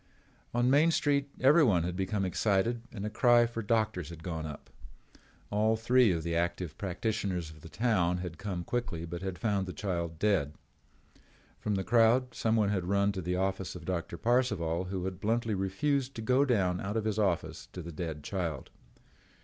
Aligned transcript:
On 0.51 0.67
Main 0.67 0.89
Street 0.89 1.29
everyone 1.41 1.83
had 1.83 1.95
become 1.95 2.25
excited 2.25 2.81
and 2.91 3.05
a 3.05 3.09
cry 3.11 3.45
for 3.45 3.61
doctors 3.61 4.09
had 4.09 4.23
gone 4.23 4.47
up. 4.47 4.71
All 5.51 5.75
three 5.75 6.11
of 6.11 6.23
the 6.23 6.35
active 6.35 6.75
practitioners 6.75 7.51
of 7.51 7.61
the 7.61 7.69
town 7.69 8.17
had 8.17 8.39
come 8.39 8.63
quickly 8.63 9.05
but 9.05 9.21
had 9.21 9.37
found 9.37 9.67
the 9.67 9.73
child 9.73 10.17
dead. 10.17 10.55
From 11.59 11.75
the 11.75 11.83
crowd 11.83 12.33
someone 12.33 12.69
had 12.69 12.85
run 12.85 13.11
to 13.11 13.21
the 13.21 13.35
office 13.35 13.75
of 13.75 13.85
Doctor 13.85 14.17
Parcival 14.17 14.85
who 14.85 15.05
had 15.05 15.19
bluntly 15.21 15.53
refused 15.53 16.15
to 16.15 16.23
go 16.23 16.45
down 16.45 16.81
out 16.81 16.97
of 16.97 17.05
his 17.05 17.19
office 17.19 17.67
to 17.71 17.83
the 17.83 17.91
dead 17.91 18.23
child. 18.23 18.71